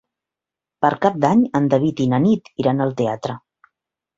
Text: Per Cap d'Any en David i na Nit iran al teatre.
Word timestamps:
Per 0.85 0.89
Cap 1.03 1.19
d'Any 1.25 1.43
en 1.61 1.67
David 1.75 2.01
i 2.07 2.07
na 2.15 2.21
Nit 2.25 2.53
iran 2.65 2.85
al 2.87 2.99
teatre. 3.03 3.37